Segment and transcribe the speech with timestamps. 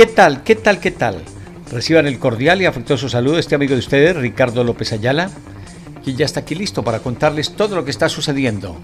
[0.00, 1.22] ¿Qué tal, qué tal, qué tal?
[1.70, 5.28] Reciban el cordial y afectuoso saludo de este amigo de ustedes, Ricardo López Ayala,
[6.02, 8.80] quien ya está aquí listo para contarles todo lo que está sucediendo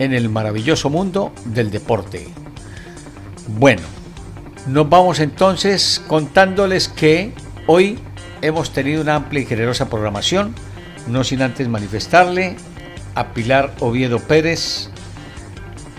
[0.00, 2.26] en el maravilloso mundo del deporte.
[3.46, 3.82] Bueno,
[4.66, 7.32] nos vamos entonces contándoles que
[7.68, 8.00] hoy
[8.42, 10.56] hemos tenido una amplia y generosa programación,
[11.06, 12.56] no sin antes manifestarle
[13.14, 14.90] a Pilar Oviedo Pérez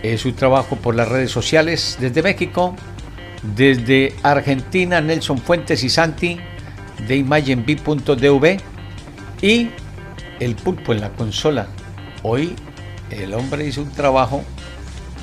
[0.03, 2.75] eh, su trabajo por las redes sociales desde México,
[3.43, 6.39] desde Argentina, Nelson Fuentes y Santi
[7.07, 8.59] de imagenb.dv
[9.41, 9.69] y
[10.39, 11.67] el pulpo en la consola.
[12.23, 12.55] Hoy
[13.09, 14.43] el hombre hizo un trabajo,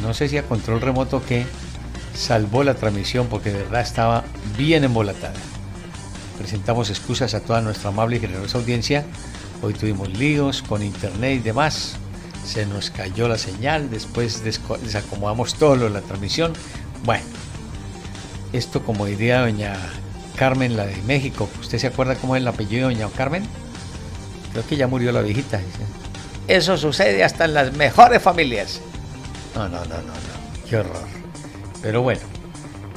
[0.02, 1.46] no sé si a control remoto que
[2.14, 4.24] salvó la transmisión porque de verdad estaba
[4.56, 5.34] bien embolatada.
[6.36, 9.04] Presentamos excusas a toda nuestra amable y generosa audiencia.
[9.62, 11.96] Hoy tuvimos líos con internet y demás.
[12.44, 16.52] Se nos cayó la señal, después desacomodamos todo lo de la transmisión.
[17.04, 17.24] Bueno,
[18.52, 19.76] esto como diría doña
[20.36, 21.48] Carmen, la de México.
[21.60, 23.44] ¿Usted se acuerda cómo es el apellido de doña Carmen?
[24.52, 25.60] Creo que ya murió la viejita.
[26.46, 28.80] Eso sucede hasta en las mejores familias.
[29.54, 30.68] No, no, no, no, no.
[30.68, 31.06] Qué horror.
[31.82, 32.20] Pero bueno,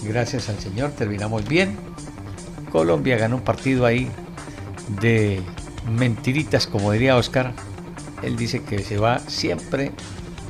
[0.03, 1.77] gracias al Señor terminamos bien.
[2.71, 4.09] Colombia ganó un partido ahí
[5.01, 5.41] de
[5.89, 7.53] mentiritas, como diría Oscar.
[8.21, 9.91] Él dice que se va siempre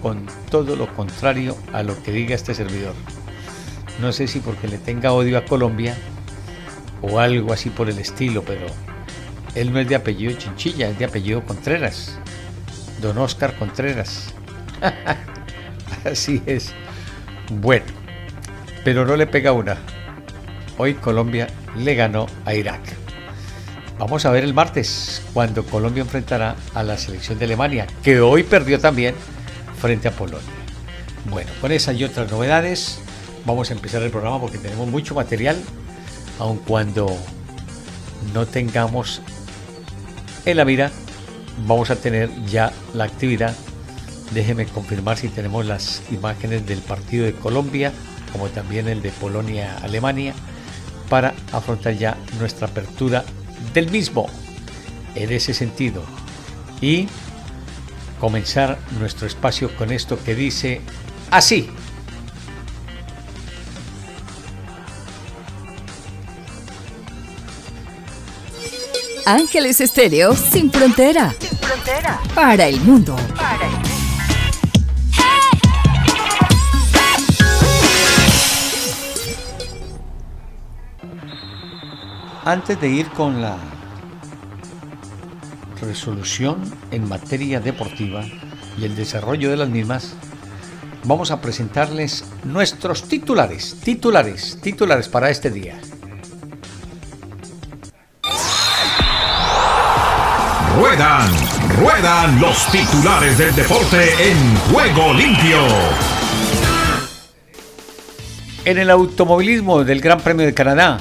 [0.02, 2.94] con todo lo contrario a lo que diga este servidor.
[4.02, 5.96] No sé si porque le tenga odio a Colombia
[7.04, 8.66] o algo así por el estilo, pero
[9.54, 12.18] él no es de apellido Chinchilla, es de apellido Contreras.
[13.00, 14.34] Don Oscar Contreras.
[16.04, 16.74] así es.
[17.52, 17.86] Bueno,
[18.84, 19.78] pero no le pega una.
[20.80, 21.48] Hoy Colombia
[21.78, 22.82] le ganó a Irak.
[24.00, 28.42] Vamos a ver el martes, cuando Colombia enfrentará a la selección de Alemania, que hoy
[28.42, 29.14] perdió también
[29.80, 30.42] frente a Polonia.
[31.30, 33.00] Bueno, con esas y otras novedades,
[33.46, 35.58] vamos a empezar el programa porque tenemos mucho material,
[36.40, 37.16] aun cuando
[38.34, 39.22] no tengamos
[40.46, 40.92] en la mira,
[41.68, 43.56] vamos a tener ya la actividad.
[44.34, 47.92] Déjeme confirmar si tenemos las imágenes del partido de Colombia,
[48.32, 50.34] como también el de Polonia-Alemania,
[51.10, 53.26] para afrontar ya nuestra apertura
[53.74, 54.28] del mismo
[55.16, 56.04] en ese sentido
[56.80, 57.08] y
[58.20, 60.82] comenzar nuestro espacio con esto que dice
[61.30, 61.70] así.
[69.26, 71.36] Ángeles Estéreo sin frontera.
[71.40, 72.20] Sin frontera.
[72.34, 73.16] Para el mundo.
[73.36, 73.90] Para el mundo.
[82.44, 83.58] Antes de ir con la
[85.80, 86.60] resolución
[86.90, 88.26] en materia deportiva
[88.80, 90.16] y el desarrollo de las mismas,
[91.04, 95.80] vamos a presentarles nuestros titulares, titulares, titulares para este día.
[100.82, 101.30] Ruedan,
[101.80, 105.60] ruedan los titulares del deporte en juego limpio.
[108.66, 110.98] En el automovilismo del Gran Premio de Canadá,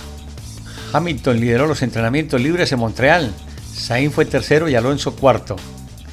[0.92, 3.32] Hamilton lideró los entrenamientos libres en Montreal.
[3.72, 5.56] Sainz fue tercero y Alonso cuarto.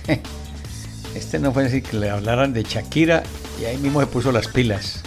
[1.14, 3.24] Este no fue así que le hablaran de Shakira
[3.62, 5.04] y ahí mismo se puso las pilas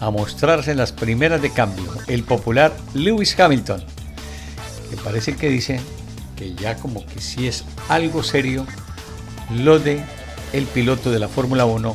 [0.00, 1.92] a mostrarse en las primeras de cambio.
[2.06, 3.84] El popular Lewis Hamilton,
[4.88, 5.80] que parece que dice
[6.40, 8.66] que ya como que sí es algo serio
[9.54, 10.02] lo de
[10.54, 11.94] el piloto de la Fórmula 1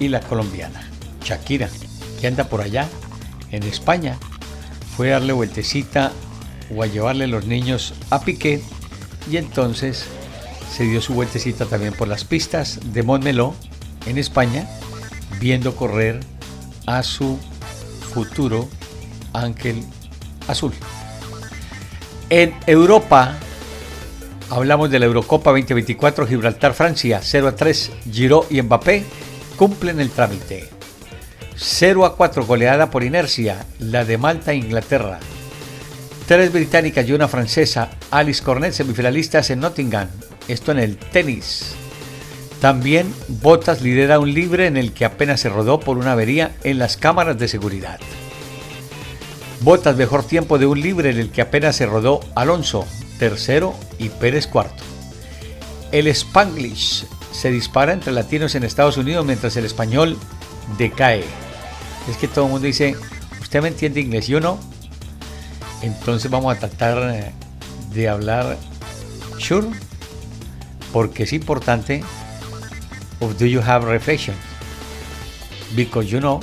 [0.00, 0.88] y la colombiana,
[1.22, 1.68] Shakira,
[2.18, 2.88] que anda por allá
[3.50, 4.16] en España.
[4.96, 6.12] Fue a darle vueltecita
[6.74, 8.62] o a llevarle los niños a Piqué
[9.30, 10.06] y entonces
[10.74, 13.54] se dio su vueltecita también por las pistas de Montmeló
[14.06, 14.66] en España,
[15.40, 16.20] viendo correr
[16.86, 17.38] a su
[18.14, 18.66] futuro
[19.34, 19.84] ángel
[20.48, 20.72] azul.
[22.30, 23.38] En Europa,
[24.54, 29.02] Hablamos de la Eurocopa 2024 Gibraltar Francia 0 a 3 Giro y Mbappé
[29.56, 30.68] cumplen el trámite.
[31.56, 35.18] 0 a 4 goleada por inercia la de Malta e Inglaterra.
[36.28, 40.06] Tres británicas y una francesa, Alice Cornet, semifinalistas en Nottingham,
[40.46, 41.74] esto en el tenis.
[42.60, 46.78] También Bottas lidera un libre en el que apenas se rodó por una avería en
[46.78, 47.98] las cámaras de seguridad.
[49.62, 52.86] Botas mejor tiempo de un libre en el que apenas se rodó Alonso,
[53.18, 54.82] tercero, y Pérez cuarto.
[55.92, 60.16] El Spanglish se dispara entre latinos en Estados Unidos mientras el español
[60.78, 61.24] decae.
[62.10, 62.96] Es que todo el mundo dice,
[63.40, 64.26] ¿usted me entiende inglés?
[64.26, 64.58] Yo no.
[65.82, 67.32] Entonces vamos a tratar eh,
[67.92, 68.56] de hablar
[69.38, 69.68] sure
[70.92, 72.02] porque es importante
[73.20, 74.34] of do you have reflection
[75.74, 76.40] because you know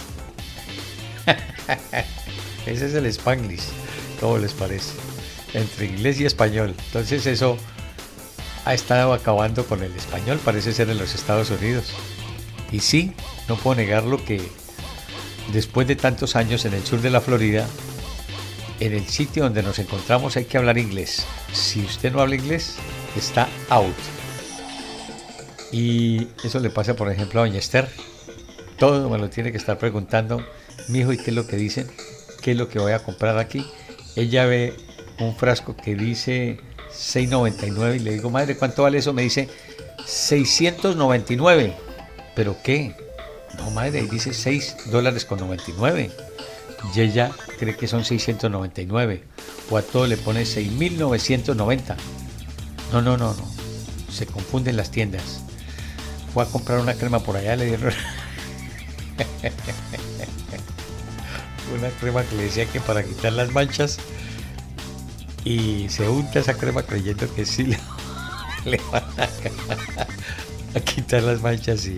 [2.65, 3.63] ese es el spanglish
[4.19, 5.00] ¿cómo les parece?
[5.53, 7.57] Entre inglés y español entonces eso
[8.65, 11.93] ha estado acabando con el español parece ser en los Estados Unidos
[12.71, 13.13] y sí,
[13.49, 14.41] no puedo negarlo que
[15.51, 17.67] después de tantos años en el sur de la Florida
[18.81, 21.23] en el sitio donde nos encontramos hay que hablar inglés.
[21.53, 22.77] Si usted no habla inglés,
[23.15, 23.95] está out.
[25.71, 27.87] Y eso le pasa, por ejemplo, a Doña Esther.
[28.79, 30.43] Todo me lo tiene que estar preguntando.
[30.87, 31.87] Mi hijo, ¿y qué es lo que dicen?
[32.41, 33.63] ¿Qué es lo que voy a comprar aquí?
[34.15, 34.73] Ella ve
[35.25, 36.59] un frasco que dice
[36.91, 39.13] 6.99 y le digo, madre, ¿cuánto vale eso?
[39.13, 39.49] Me dice
[40.05, 41.73] 699.
[42.35, 42.95] ¿Pero qué?
[43.57, 46.11] No, madre, dice 6 dólares con 99
[46.95, 49.23] y ella cree que son 699
[49.69, 51.95] o a todo le pone 6990.
[52.91, 53.51] No, no, no, no.
[54.11, 55.41] Se confunden las tiendas.
[56.33, 57.93] Fue a comprar una crema por allá, le dieron
[61.77, 63.99] una crema que le decía que para quitar las manchas
[65.43, 67.75] y se unta esa crema creyendo que sí
[68.65, 69.03] le, van
[70.75, 71.97] a, quitar las manchas y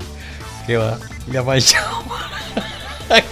[0.65, 0.99] que va,
[1.31, 2.03] le ha manchado.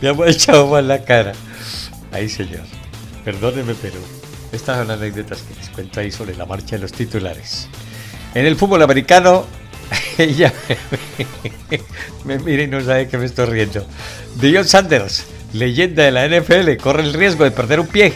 [0.00, 1.32] Me ha echado mal la cara.
[2.12, 2.64] Ay, señor.
[3.24, 3.98] Perdóneme, pero
[4.52, 7.68] estas son anécdotas que les cuento ahí sobre la marcha de los titulares.
[8.34, 9.46] En el fútbol americano,
[10.18, 10.52] ella
[12.24, 13.86] me, mira y no sabe que me estoy riendo.
[14.36, 18.14] Dion Sanders, leyenda de la NFL, corre el riesgo de perder un pie.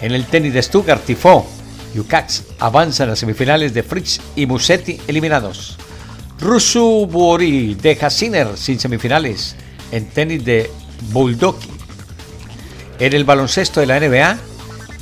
[0.00, 1.46] En el tenis de Stuttgart, Tifo,
[1.94, 5.76] Yukax avanzan a las semifinales de Fritz y Musetti eliminados.
[6.40, 9.56] Rusu Buori deja Sinner sin semifinales.
[9.92, 10.70] En tenis de
[11.12, 11.56] Bulldog.
[12.98, 14.38] En el baloncesto de la NBA,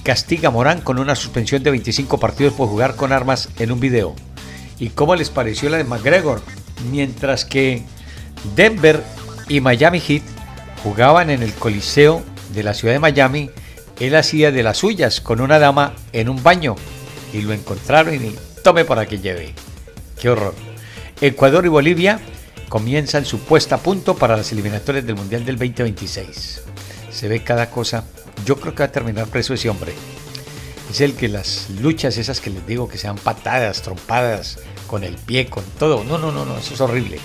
[0.03, 4.15] castiga Morán con una suspensión de 25 partidos por jugar con armas en un video.
[4.79, 6.43] ¿Y cómo les pareció la de McGregor?
[6.91, 7.83] Mientras que
[8.55, 9.03] Denver
[9.49, 10.23] y Miami Heat
[10.85, 12.23] jugaban en el Coliseo
[12.53, 13.51] de la ciudad de Miami,
[13.99, 16.77] él hacía de las suyas con una dama en un baño
[17.33, 19.55] y lo encontraron y tome para que lleve.
[20.21, 20.55] ¡Qué horror!
[21.23, 22.21] Ecuador y Bolivia
[22.69, 26.61] comienzan su puesta a punto para las eliminatorias del Mundial del 2026.
[27.11, 28.05] Se ve cada cosa.
[28.45, 29.95] Yo creo que va a terminar preso ese hombre.
[30.91, 35.15] Es el que las luchas esas que les digo que sean patadas, trompadas, con el
[35.15, 36.05] pie, con todo.
[36.05, 37.19] No, no, no, no, eso es horrible.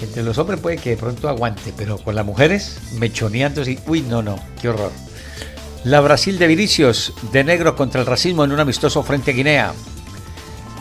[0.00, 3.78] Entre los hombres puede que de pronto aguante, pero con las mujeres mechoneando así.
[3.86, 4.90] Uy, no, no, qué horror.
[5.84, 9.72] La Brasil de Vinicius, de negro contra el racismo en un amistoso frente a Guinea.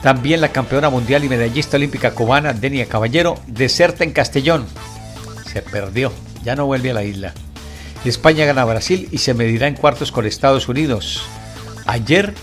[0.02, 4.66] También la campeona mundial y medallista olímpica cubana Denia Caballero deserta en Castellón.
[5.46, 6.12] Se perdió,
[6.44, 7.34] ya no vuelve a la isla.
[8.06, 11.24] España gana a Brasil y se medirá en cuartos con Estados Unidos.
[11.86, 12.34] Ayer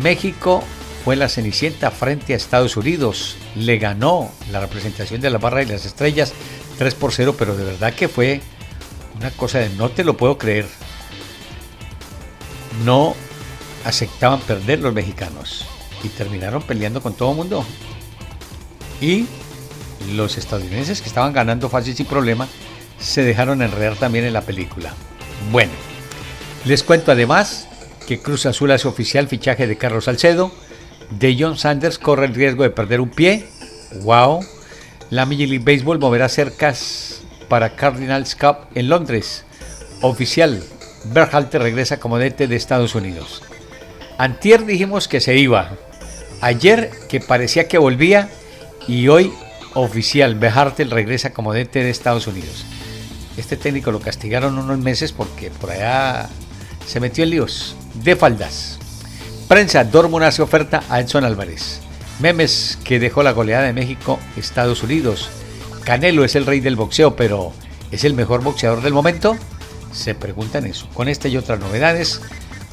[0.00, 0.64] México
[1.04, 3.36] fue la cenicienta frente a Estados Unidos.
[3.56, 6.32] Le ganó la representación de la barra y las estrellas
[6.78, 8.40] 3 por 0, pero de verdad que fue
[9.18, 10.66] una cosa de no te lo puedo creer.
[12.84, 13.14] No
[13.84, 15.64] aceptaban perder los mexicanos
[16.02, 17.64] y terminaron peleando con todo el mundo.
[19.00, 19.26] Y
[20.14, 22.48] los estadounidenses que estaban ganando fácil sin problema
[23.00, 24.92] se dejaron enredar también en la película.
[25.50, 25.72] Bueno,
[26.64, 27.68] les cuento además
[28.06, 30.52] que Cruz Azul hace oficial fichaje de Carlos Salcedo,
[31.10, 33.46] de John Sanders corre el riesgo de perder un pie,
[34.02, 34.44] wow,
[35.10, 39.44] la Major League Baseball moverá cercas para Cardinals Cup en Londres,
[40.02, 40.62] oficial,
[41.04, 43.42] Berhalter regresa como DT de Estados Unidos.
[44.18, 45.70] Antier dijimos que se iba,
[46.40, 48.28] Ayer que parecía que volvía
[48.86, 49.32] y hoy
[49.74, 52.64] oficial, Behartel regresa como DT de Estados Unidos.
[53.36, 56.28] Este técnico lo castigaron unos meses porque por allá
[56.86, 58.77] se metió en líos de faldas.
[59.48, 61.80] Prensa, Dortmund hace oferta a Edson Álvarez.
[62.20, 65.30] Memes que dejó la goleada de México, Estados Unidos.
[65.84, 67.52] Canelo es el rey del boxeo, pero
[67.90, 69.36] ¿es el mejor boxeador del momento?
[69.92, 70.86] Se preguntan eso.
[70.92, 72.20] Con esta y otras novedades,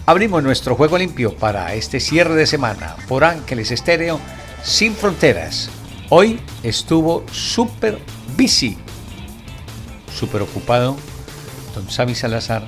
[0.08, 4.20] Abrimos nuestro juego limpio para este cierre de semana por Ángeles Estéreo
[4.64, 5.68] sin fronteras.
[6.10, 7.98] Hoy estuvo súper
[8.38, 8.78] busy,
[10.14, 10.96] súper ocupado
[11.74, 12.64] don Sami Salazar,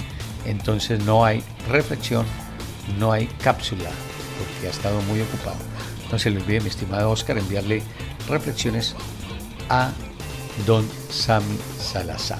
[0.45, 2.25] entonces no hay reflexión,
[2.97, 3.89] no hay cápsula,
[4.37, 5.57] porque ha estado muy ocupado.
[6.03, 7.83] Entonces le olvide, mi estimado Oscar, enviarle
[8.29, 8.95] reflexiones
[9.69, 9.91] a
[10.65, 12.39] don Sami Salazar.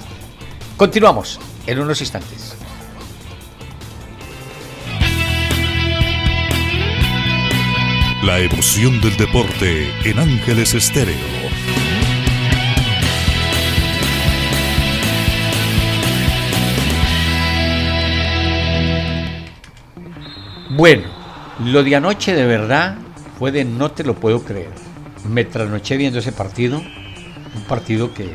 [0.76, 2.56] Continuamos en unos instantes.
[8.22, 11.37] La emoción del deporte en Ángeles Estéreo.
[20.78, 21.08] Bueno,
[21.58, 22.98] lo de anoche de verdad
[23.36, 24.70] fue de no te lo puedo creer.
[25.28, 28.30] Me trasnoché viendo ese partido, un partido que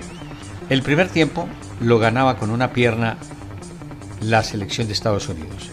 [0.67, 1.47] el primer tiempo
[1.79, 3.15] lo ganaba con una pierna
[4.19, 5.69] la selección de Estados Unidos.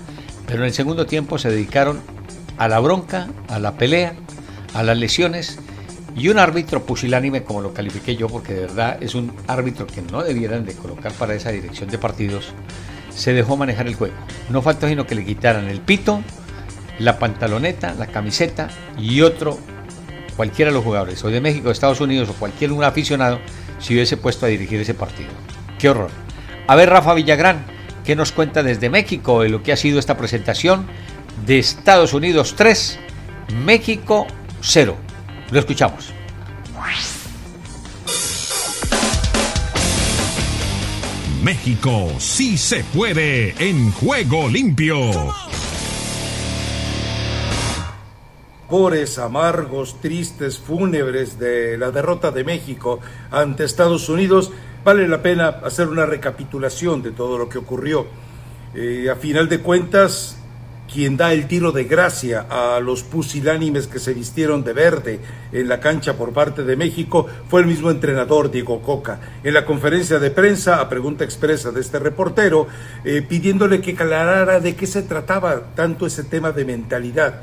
[0.46, 2.00] Pero en el segundo tiempo se dedicaron
[2.56, 4.14] a la bronca, a la pelea,
[4.72, 5.58] a las lesiones
[6.14, 10.02] y un árbitro pusilánime como lo califiqué yo porque de verdad es un árbitro que
[10.02, 12.52] no debieran de colocar para esa dirección de partidos,
[13.12, 14.14] se dejó manejar el juego.
[14.50, 16.22] No faltó sino que le quitaran el pito,
[16.98, 18.68] la pantaloneta, la camiseta
[18.98, 19.58] y otro,
[20.36, 23.40] cualquiera de los jugadores, o de México, de Estados Unidos o cualquier un aficionado,
[23.78, 25.30] si hubiese puesto a dirigir ese partido.
[25.78, 26.10] Qué horror.
[26.66, 27.64] A ver, Rafa Villagrán,
[28.04, 30.86] ¿qué nos cuenta desde México de lo que ha sido esta presentación
[31.46, 32.98] de Estados Unidos 3,
[33.64, 34.26] México
[34.60, 34.96] 0?
[35.50, 36.12] Lo escuchamos.
[41.42, 45.49] México sí se puede en juego limpio.
[49.18, 53.00] Amargos, tristes, fúnebres de la derrota de México
[53.32, 54.52] ante Estados Unidos,
[54.84, 58.06] vale la pena hacer una recapitulación de todo lo que ocurrió.
[58.76, 60.36] Eh, a final de cuentas,
[60.92, 65.68] quien da el tiro de gracia a los pusilánimes que se vistieron de verde en
[65.68, 69.18] la cancha por parte de México fue el mismo entrenador Diego Coca.
[69.42, 72.68] En la conferencia de prensa, a pregunta expresa de este reportero,
[73.04, 77.42] eh, pidiéndole que aclarara de qué se trataba tanto ese tema de mentalidad.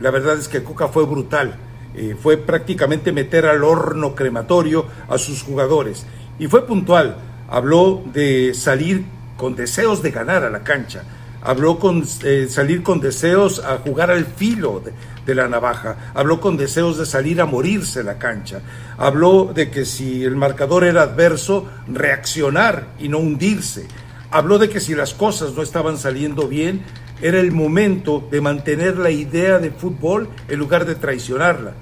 [0.00, 1.56] La verdad es que Coca fue brutal.
[1.94, 6.06] Eh, fue prácticamente meter al horno crematorio a sus jugadores.
[6.38, 7.16] Y fue puntual.
[7.48, 9.04] Habló de salir
[9.36, 11.04] con deseos de ganar a la cancha
[11.46, 14.82] habló con eh, salir con deseos a jugar al filo
[15.24, 18.60] de, la navaja, habló con deseos de salir a morirse la cancha,
[18.96, 23.86] habló de que si el marcador era adverso, reaccionar y no hundirse,
[24.30, 26.82] habló de que si las cosas no estaban saliendo bien,
[27.20, 31.74] era el momento de mantener la idea de fútbol en lugar de traicionarla.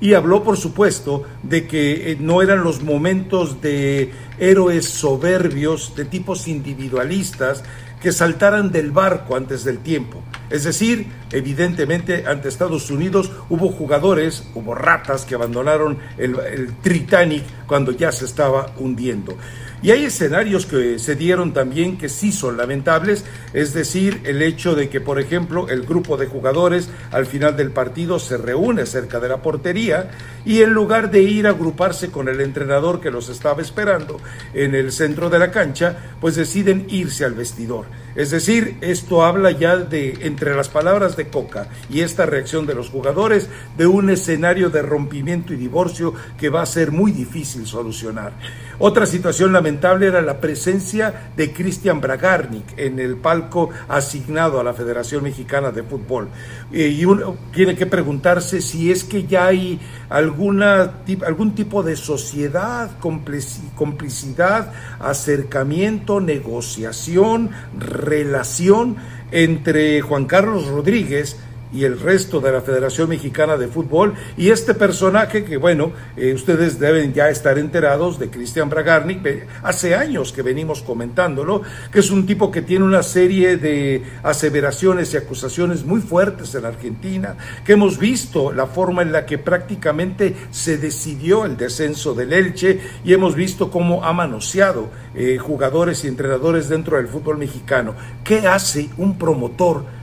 [0.00, 6.04] Y habló, por supuesto, de que eh, no eran los momentos de héroes soberbios, de
[6.04, 7.62] tipos individualistas,
[8.02, 10.24] que saltaran del barco antes del tiempo.
[10.50, 17.44] Es decir, evidentemente ante Estados Unidos hubo jugadores, hubo ratas que abandonaron el, el Titanic
[17.68, 19.36] cuando ya se estaba hundiendo.
[19.82, 24.76] Y hay escenarios que se dieron también que sí son lamentables, es decir, el hecho
[24.76, 29.18] de que, por ejemplo, el grupo de jugadores al final del partido se reúne cerca
[29.18, 30.12] de la portería
[30.44, 34.20] y en lugar de ir a agruparse con el entrenador que los estaba esperando
[34.54, 37.86] en el centro de la cancha, pues deciden irse al vestidor.
[38.14, 42.74] Es decir, esto habla ya de, entre las palabras de Coca y esta reacción de
[42.74, 47.66] los jugadores, de un escenario de rompimiento y divorcio que va a ser muy difícil
[47.66, 48.32] solucionar.
[48.78, 54.74] Otra situación lamentable era la presencia de Cristian Bragarnik en el palco asignado a la
[54.74, 56.28] Federación Mexicana de Fútbol.
[56.72, 61.96] Eh, y uno tiene que preguntarse si es que ya hay alguna, algún tipo de
[61.96, 68.96] sociedad, complicidad, acercamiento, negociación, relación
[69.30, 71.36] entre Juan Carlos Rodríguez,
[71.72, 76.32] y el resto de la Federación Mexicana de Fútbol y este personaje que bueno, eh,
[76.34, 79.22] ustedes deben ya estar enterados de Cristian Bragarnik,
[79.62, 85.14] hace años que venimos comentándolo, que es un tipo que tiene una serie de aseveraciones
[85.14, 90.34] y acusaciones muy fuertes en Argentina, que hemos visto la forma en la que prácticamente
[90.50, 96.08] se decidió el descenso del Elche y hemos visto cómo ha manoseado eh, jugadores y
[96.08, 97.94] entrenadores dentro del fútbol mexicano.
[98.24, 100.01] ¿Qué hace un promotor?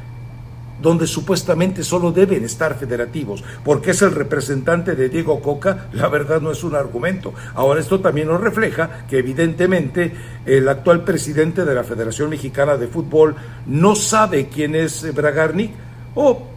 [0.82, 6.42] Donde supuestamente solo deben estar federativos, porque es el representante de Diego Coca, la verdad
[6.42, 7.34] no es un argumento.
[7.56, 10.14] Ahora esto también nos refleja que evidentemente
[10.46, 15.72] el actual presidente de la Federación Mexicana de Fútbol no sabe quién es Bragarnik
[16.16, 16.48] o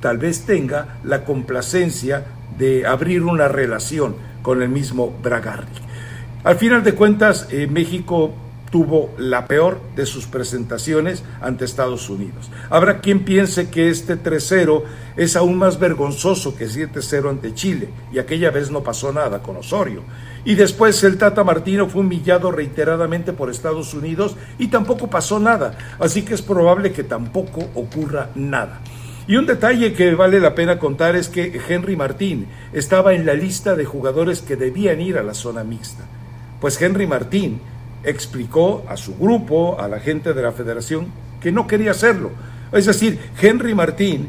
[0.00, 2.24] tal vez tenga la complacencia
[2.58, 5.82] de abrir una relación con el mismo Bragarnik.
[6.44, 8.32] Al final de cuentas, eh, México
[8.76, 12.50] tuvo la peor de sus presentaciones ante Estados Unidos.
[12.68, 14.82] Habrá quien piense que este 3-0
[15.16, 19.56] es aún más vergonzoso que 7-0 ante Chile, y aquella vez no pasó nada con
[19.56, 20.02] Osorio.
[20.44, 25.78] Y después el Tata Martino fue humillado reiteradamente por Estados Unidos y tampoco pasó nada,
[25.98, 28.82] así que es probable que tampoco ocurra nada.
[29.26, 33.32] Y un detalle que vale la pena contar es que Henry Martín estaba en la
[33.32, 36.04] lista de jugadores que debían ir a la zona mixta.
[36.60, 37.58] Pues Henry Martín
[38.06, 41.08] explicó a su grupo, a la gente de la federación,
[41.40, 42.30] que no quería hacerlo.
[42.72, 44.28] Es decir, Henry Martín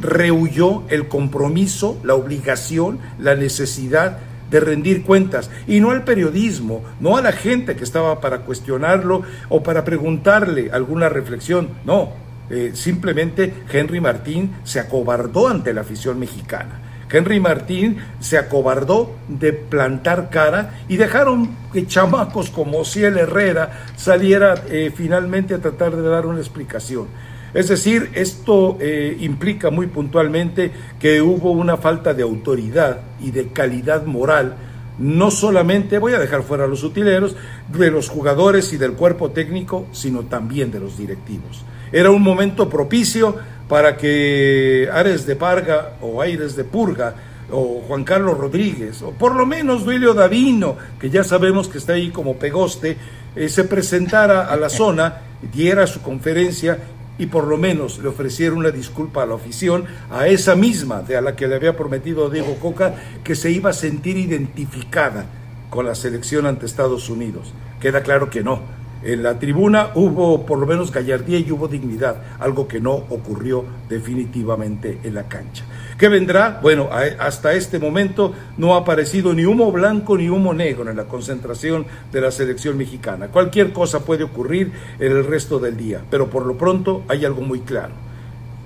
[0.00, 4.18] rehuyó el compromiso, la obligación, la necesidad
[4.50, 9.22] de rendir cuentas y no al periodismo, no a la gente que estaba para cuestionarlo
[9.48, 12.10] o para preguntarle alguna reflexión, no,
[12.50, 16.81] eh, simplemente Henry Martín se acobardó ante la afición mexicana.
[17.12, 24.54] Henry Martín se acobardó de plantar cara y dejaron que chamacos como Ciel Herrera saliera
[24.70, 27.06] eh, finalmente a tratar de dar una explicación.
[27.54, 33.48] Es decir, esto eh, implica muy puntualmente que hubo una falta de autoridad y de
[33.48, 34.56] calidad moral,
[34.98, 37.36] no solamente, voy a dejar fuera a los utileros,
[37.68, 41.64] de los jugadores y del cuerpo técnico, sino también de los directivos.
[41.92, 43.36] Era un momento propicio
[43.72, 47.14] para que Ares de Parga o Aires de Purga
[47.50, 51.94] o Juan Carlos Rodríguez, o por lo menos Duilio Davino, que ya sabemos que está
[51.94, 52.98] ahí como pegoste,
[53.34, 56.80] eh, se presentara a la zona, diera su conferencia
[57.16, 61.16] y por lo menos le ofreciera una disculpa a la afición, a esa misma de
[61.16, 65.24] a la que le había prometido Diego Coca, que se iba a sentir identificada
[65.70, 67.54] con la selección ante Estados Unidos.
[67.80, 68.60] Queda claro que no,
[69.04, 73.64] en la tribuna hubo por lo menos gallardía y hubo dignidad, algo que no ocurrió
[73.88, 75.64] definitivamente en la cancha.
[75.98, 76.60] ¿Qué vendrá?
[76.62, 81.04] Bueno, hasta este momento no ha aparecido ni humo blanco ni humo negro en la
[81.04, 83.28] concentración de la selección mexicana.
[83.28, 87.42] Cualquier cosa puede ocurrir en el resto del día, pero por lo pronto hay algo
[87.42, 87.92] muy claro.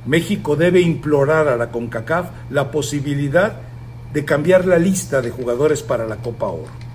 [0.06, 3.56] México debe implorar a la CONCACAF la posibilidad
[4.12, 6.85] de cambiar la lista de jugadores para la Copa Oro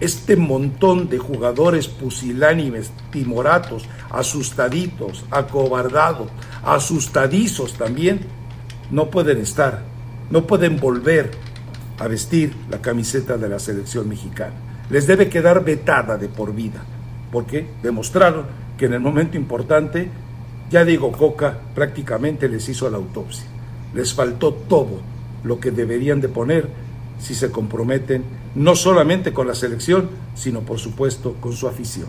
[0.00, 6.28] este montón de jugadores pusilánimes, timoratos, asustaditos, acobardados,
[6.64, 8.20] asustadizos también,
[8.90, 9.82] no pueden estar,
[10.30, 11.30] no pueden volver
[11.98, 14.54] a vestir la camiseta de la selección mexicana.
[14.90, 16.84] Les debe quedar vetada de por vida,
[17.30, 18.46] porque demostraron
[18.76, 20.10] que en el momento importante,
[20.70, 23.46] ya digo, Coca prácticamente les hizo la autopsia.
[23.94, 25.00] Les faltó todo
[25.44, 26.68] lo que deberían de poner
[27.18, 28.24] si se comprometen
[28.54, 32.08] no solamente con la selección, sino por supuesto con su afición.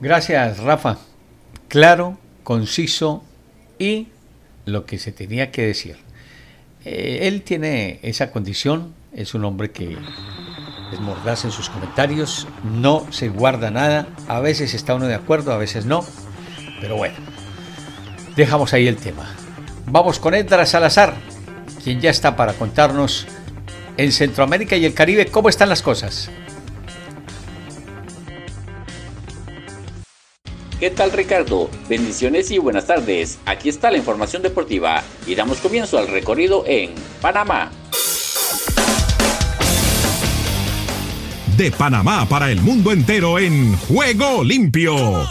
[0.00, 0.98] Gracias, Rafa.
[1.68, 3.22] Claro, conciso
[3.78, 4.08] y
[4.64, 5.96] lo que se tenía que decir.
[6.84, 9.96] Eh, él tiene esa condición, es un hombre que
[10.92, 15.52] es mordaz en sus comentarios, no se guarda nada, a veces está uno de acuerdo,
[15.52, 16.04] a veces no,
[16.80, 17.16] pero bueno,
[18.34, 19.28] dejamos ahí el tema.
[19.86, 21.14] Vamos con Edra Salazar,
[21.84, 23.26] quien ya está para contarnos
[24.00, 26.30] en Centroamérica y el Caribe, ¿cómo están las cosas?
[30.78, 31.70] ¿Qué tal Ricardo?
[31.90, 33.38] Bendiciones y buenas tardes.
[33.44, 37.70] Aquí está la información deportiva y damos comienzo al recorrido en Panamá.
[41.58, 45.28] De Panamá para el mundo entero en Juego Limpio.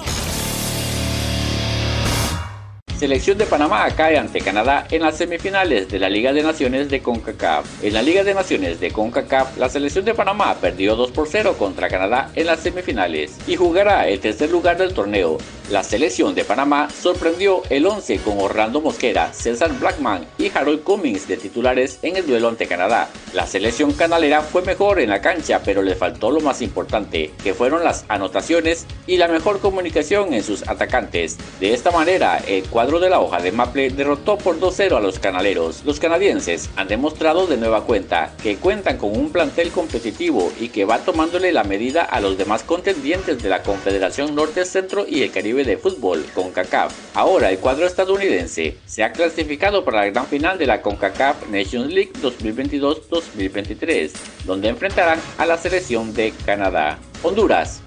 [2.99, 7.01] Selección de Panamá cae ante Canadá en las semifinales de la Liga de Naciones de
[7.01, 7.81] CONCACAF.
[7.81, 11.55] En la Liga de Naciones de CONCACAF, la selección de Panamá perdió 2 por 0
[11.57, 15.37] contra Canadá en las semifinales y jugará el tercer lugar del torneo.
[15.69, 21.27] La selección de Panamá sorprendió el 11 con Orlando Mosquera, César Blackman y Harold Cummings
[21.27, 23.07] de titulares en el duelo ante Canadá.
[23.35, 27.53] La selección canalera fue mejor en la cancha, pero le faltó lo más importante, que
[27.53, 31.37] fueron las anotaciones y la mejor comunicación en sus atacantes.
[31.59, 35.19] De esta manera, el cuadro de la hoja de Maple derrotó por 2-0 a los
[35.19, 35.83] canaleros.
[35.85, 40.85] Los canadienses han demostrado de nueva cuenta que cuentan con un plantel competitivo y que
[40.85, 45.29] va tomándole la medida a los demás contendientes de la Confederación Norte, Centro y el
[45.29, 46.93] Caribe de Fútbol, CONCACAF.
[47.13, 51.93] Ahora el cuadro estadounidense se ha clasificado para la gran final de la CONCACAF Nations
[51.93, 54.11] League 2022-2023,
[54.45, 56.99] donde enfrentarán a la selección de Canadá.
[57.21, 57.81] Honduras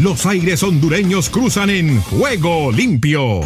[0.00, 3.42] Los aires hondureños cruzan en Juego Limpio.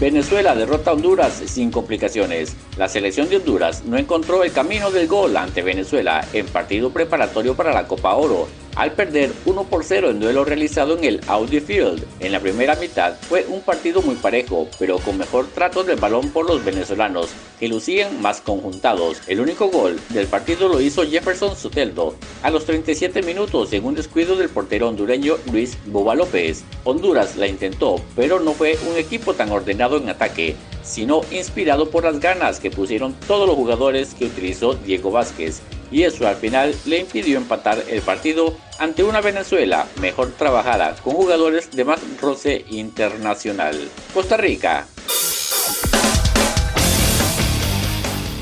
[0.00, 2.56] Venezuela derrota a Honduras sin complicaciones.
[2.78, 7.54] La selección de Honduras no encontró el camino del gol ante Venezuela en partido preparatorio
[7.54, 11.60] para la Copa Oro al perder 1 por 0 en duelo realizado en el Audi
[11.60, 12.04] Field.
[12.20, 16.30] En la primera mitad fue un partido muy parejo, pero con mejor trato del balón
[16.30, 19.22] por los venezolanos, que lucían más conjuntados.
[19.26, 23.94] El único gol del partido lo hizo Jefferson Soteldo a los 37 minutos en un
[23.94, 26.64] descuido del portero hondureño Luis Boba López.
[26.84, 32.04] Honduras la intentó, pero no fue un equipo tan ordenado en ataque sino inspirado por
[32.04, 36.74] las ganas que pusieron todos los jugadores que utilizó Diego Vázquez y eso al final
[36.86, 42.64] le impidió empatar el partido ante una Venezuela mejor trabajada con jugadores de más roce
[42.70, 43.76] internacional.
[44.14, 44.86] Costa Rica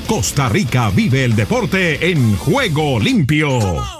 [0.08, 3.97] Costa Rica vive el deporte en juego limpio.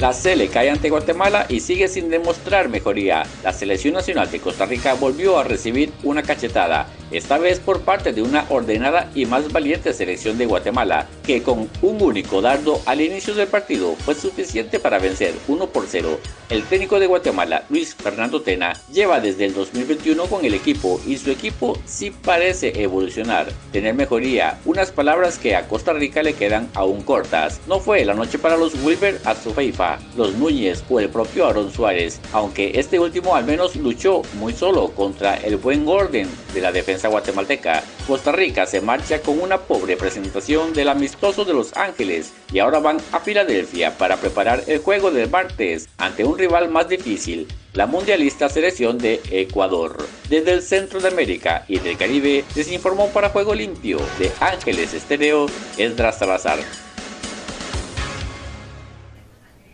[0.00, 3.24] La Sele cae ante Guatemala y sigue sin demostrar mejoría.
[3.44, 8.14] La selección nacional de Costa Rica volvió a recibir una cachetada esta vez por parte
[8.14, 13.02] de una ordenada y más valiente selección de Guatemala, que con un único dardo al
[13.02, 16.18] inicio del partido fue suficiente para vencer 1 por 0.
[16.50, 21.16] El técnico de Guatemala, Luis Fernando Tena, lleva desde el 2021 con el equipo y
[21.16, 26.68] su equipo sí parece evolucionar, tener mejoría, unas palabras que a Costa Rica le quedan
[26.74, 27.60] aún cortas.
[27.68, 32.20] No fue la noche para los Wilber Azufeifa, los Núñez o el propio Aaron Suárez,
[32.32, 37.06] aunque este último al menos luchó muy solo contra el buen orden de la defensa
[37.06, 42.58] guatemalteca, Costa Rica se marcha con una pobre presentación del amistoso de Los Ángeles y
[42.58, 47.46] ahora van a Filadelfia para preparar el juego del martes ante un rival más difícil,
[47.74, 49.96] la mundialista selección de Ecuador.
[50.28, 54.94] Desde el centro de América y del Caribe les informó para Juego Limpio de Ángeles
[54.94, 56.58] Estéreo Esdras Salazar.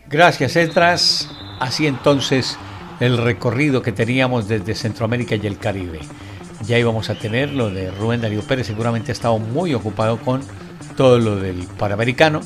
[0.09, 1.31] Gracias, Esdras.
[1.59, 2.59] Así entonces
[3.01, 6.01] el recorrido que teníamos desde Centroamérica y el Caribe
[6.65, 10.43] ya íbamos a tener lo de Rubén Darío Pérez, seguramente ha estado muy ocupado con
[10.97, 12.41] todo lo del Panamericano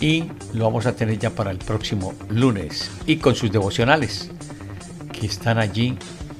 [0.00, 4.30] y lo vamos a tener ya para el próximo lunes y con sus devocionales
[5.12, 5.96] que están allí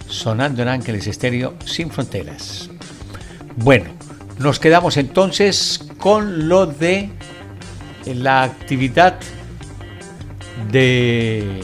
[0.09, 2.71] sonando en Ángeles Estéreo sin fronteras.
[3.57, 3.87] Bueno,
[4.39, 7.11] nos quedamos entonces con lo de
[8.07, 9.19] la actividad
[10.71, 11.61] de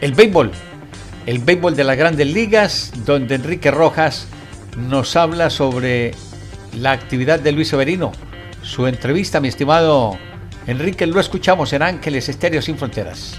[0.00, 0.52] el béisbol
[1.28, 4.28] el béisbol de las grandes ligas, donde Enrique Rojas
[4.78, 6.14] nos habla sobre
[6.72, 8.12] la actividad de Luis Severino.
[8.62, 10.16] Su entrevista, mi estimado
[10.66, 13.38] Enrique, lo escuchamos en Ángeles Estéreo Sin Fronteras.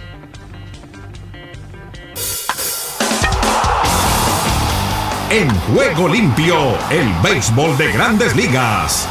[5.32, 9.10] En juego limpio, el béisbol de grandes ligas.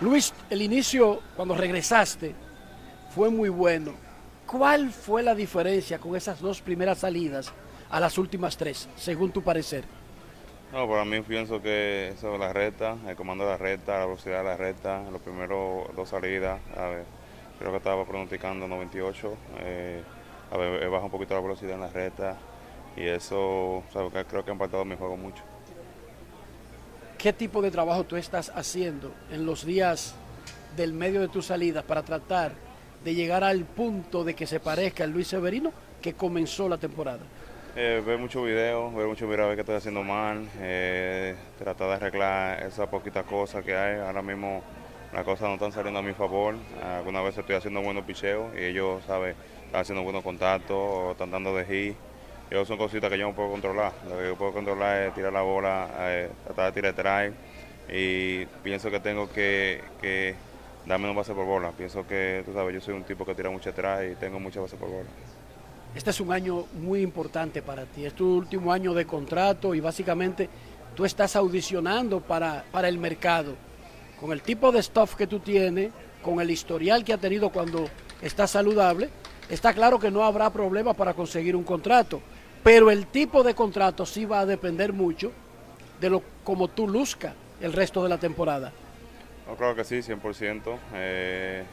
[0.00, 2.46] Luis, el inicio, cuando regresaste,
[3.18, 3.94] fue muy bueno.
[4.46, 7.52] ¿Cuál fue la diferencia con esas dos primeras salidas
[7.90, 9.82] a las últimas tres, según tu parecer?
[10.72, 14.06] No, para mí pienso que eso es la recta, el comando de la recta, la
[14.06, 17.04] velocidad de la recta, los primeros dos salidas, a ver,
[17.58, 20.00] creo que estaba pronosticando 98, eh,
[20.52, 22.36] a ver, he bajado un poquito la velocidad en la recta
[22.96, 23.82] y eso
[24.28, 25.42] creo que ha impactado mi juego mucho.
[27.18, 30.14] ¿Qué tipo de trabajo tú estás haciendo en los días
[30.76, 32.67] del medio de tus salidas para tratar
[33.04, 37.20] de llegar al punto de que se parezca al Luis Severino que comenzó la temporada?
[37.76, 41.94] Eh, ver muchos videos, ver muchos videos, ver qué estoy haciendo mal, eh, tratar de
[41.94, 44.00] arreglar esas poquitas cosas que hay.
[44.00, 44.62] Ahora mismo
[45.12, 46.56] las cosas no están saliendo a mi favor.
[46.82, 49.36] Algunas veces estoy haciendo buenos picheos y ellos, ¿sabes?
[49.66, 51.96] Están haciendo buenos contactos o están dando de hit.
[52.50, 53.92] Ellos son cositas que yo no puedo controlar.
[54.08, 57.34] Lo que yo puedo controlar es tirar la bola, eh, tratar de tirar drive
[57.90, 60.34] y pienso que tengo que, que
[60.88, 61.70] dame un base por bola.
[61.70, 64.60] Pienso que, tú sabes, yo soy un tipo que tira mucho atrás y tengo mucha
[64.60, 65.08] base por bola.
[65.94, 68.06] Este es un año muy importante para ti.
[68.06, 70.48] Es tu último año de contrato y básicamente
[70.94, 73.54] tú estás audicionando para, para el mercado.
[74.18, 77.88] Con el tipo de stuff que tú tienes, con el historial que ha tenido cuando
[78.22, 79.10] está saludable,
[79.48, 82.20] está claro que no habrá problema para conseguir un contrato.
[82.64, 85.32] Pero el tipo de contrato sí va a depender mucho
[86.00, 88.72] de lo como tú luzca el resto de la temporada.
[89.48, 90.78] No, claro que sí, 100%.
[90.94, 91.64] Eh,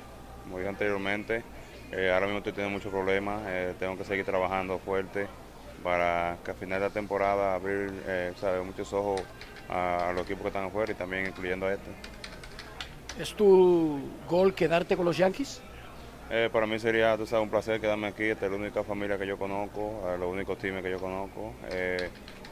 [0.44, 1.44] como dije anteriormente,
[1.92, 3.42] eh, ahora mismo estoy teniendo muchos problemas.
[3.48, 5.28] Eh, tengo que seguir trabajando fuerte
[5.84, 7.92] para que a final de la temporada abrir
[8.66, 9.22] muchos ojos
[9.70, 11.92] a, los equipos que están afuera y también incluyendo a este.
[13.20, 15.62] ¿Es tu gol quedarte con los Yankees?
[16.52, 18.24] para mí sería tú sabes, un placer quedarme aquí.
[18.24, 21.54] Esta es la única familia que yo conozco, los únicos times que yo conozco.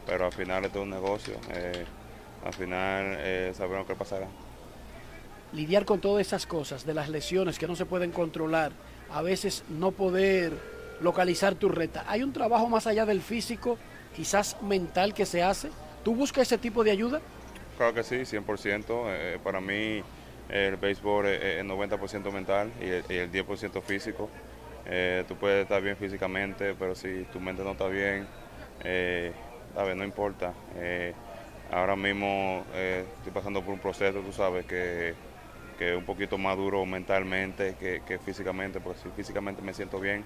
[0.05, 1.35] pero al final esto es un negocio.
[2.45, 3.17] al final
[3.55, 4.27] sabremos qué pasará
[5.53, 8.71] lidiar con todas esas cosas, de las lesiones que no se pueden controlar,
[9.11, 10.53] a veces no poder
[10.99, 12.03] localizar tu reta.
[12.07, 13.77] ¿Hay un trabajo más allá del físico,
[14.15, 15.69] quizás mental que se hace?
[16.03, 17.21] ¿Tú buscas ese tipo de ayuda?
[17.77, 19.05] Claro que sí, 100%.
[19.07, 20.01] Eh, para mí
[20.49, 24.29] el béisbol es, 90% mental y el, 10% físico.
[24.85, 28.27] Eh, tú puedes estar bien físicamente, pero si tu mente no está bien,
[28.83, 29.31] eh,
[29.75, 30.53] no importa.
[30.75, 31.13] Eh,
[31.71, 35.13] ahora mismo estoy pasando por un proceso, tú sabes, que
[35.73, 40.23] que un poquito más duro mentalmente que, físicamente, porque si físicamente me siento bien,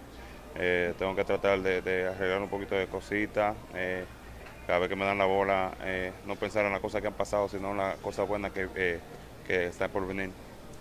[0.56, 3.56] eh, tengo que tratar de, arreglar un poquito de cositas.
[3.76, 4.06] Eh,
[4.66, 7.14] cada vez que me dan la bola, eh, no pensar en las cosas que han
[7.14, 9.00] pasado, sino en las cosas buenas que,
[9.46, 10.32] que están por venir.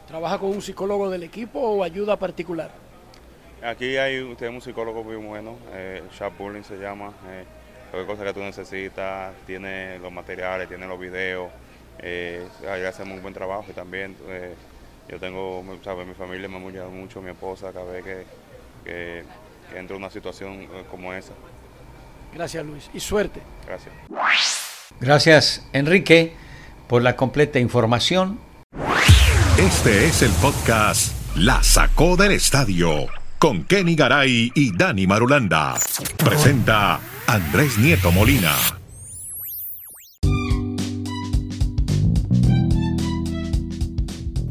[0.08, 2.70] ¿Trabaja con un psicólogo del equipo o ayuda particular?
[3.62, 7.12] Aquí hay tenemos un psicólogo muy bueno, eh, Sharp Bullying se llama.
[7.90, 11.50] Cualquier cosa que tú necesitas, tiene los materiales, tiene los videos.
[12.00, 14.54] Eh, ahí hacemos un buen trabajo y también eh,
[15.08, 16.06] yo tengo, ¿sabes?
[16.06, 18.24] mi familia me ha mucho, mi esposa cada vez que,
[18.84, 19.24] que,
[19.70, 21.32] que entro en una situación eh, como esa.
[22.34, 23.40] Gracias Luis y suerte.
[23.66, 23.94] Gracias.
[25.00, 26.34] Gracias Enrique
[26.86, 28.38] por la completa información.
[29.58, 33.06] Este es el podcast La Sacó del Estadio
[33.38, 35.74] con Kenny Garay y Dani Marulanda.
[36.16, 38.52] Presenta Andrés Nieto Molina.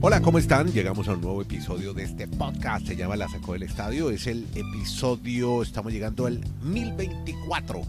[0.08, 0.72] Hola, ¿cómo están?
[0.72, 2.86] Llegamos a un nuevo episodio de este podcast.
[2.86, 4.12] Se llama La Sacó del Estadio.
[4.12, 7.82] Es el episodio, estamos llegando al 1024.